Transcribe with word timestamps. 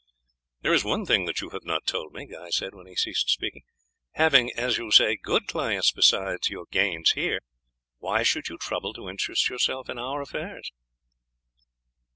"There 0.63 0.73
is 0.73 0.83
one 0.83 1.05
thing 1.05 1.25
that 1.25 1.41
you 1.41 1.51
have 1.51 1.63
not 1.63 1.85
told 1.85 2.11
me," 2.11 2.25
Guy 2.25 2.49
said 2.49 2.73
when 2.73 2.87
he 2.87 2.95
ceased 2.95 3.29
speaking. 3.29 3.61
"Having, 4.13 4.51
as 4.57 4.79
you 4.79 4.89
say, 4.89 5.15
good 5.15 5.45
clients 5.45 5.91
besides 5.91 6.49
your 6.49 6.65
gains 6.71 7.11
here, 7.11 7.41
why 7.99 8.23
should 8.23 8.49
you 8.49 8.57
trouble 8.57 8.93
to 8.93 9.07
interest 9.09 9.47
yourself 9.47 9.89
in 9.89 9.99
our 9.99 10.19
affairs?" 10.23 10.71